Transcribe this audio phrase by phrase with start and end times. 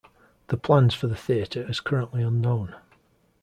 [0.47, 2.75] The plans for the theater as currently unknown.